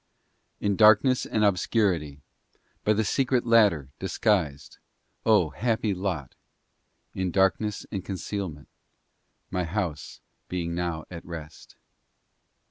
II 0.59 0.65
In 0.65 0.75
darkness 0.77 1.27
and 1.27 1.45
obscurity, 1.45 2.21
By 2.83 2.93
the 2.93 3.03
secret 3.03 3.45
ladder, 3.45 3.89
disguised, 3.99 4.79
O, 5.27 5.51
happy 5.51 5.93
lot! 5.93 6.33
In 7.13 7.29
darkness 7.29 7.85
and 7.91 8.03
concealment, 8.03 8.67
My 9.51 9.63
house 9.63 10.19
being 10.47 10.73
now 10.73 11.05
at 11.11 11.23
rest. 11.23 11.75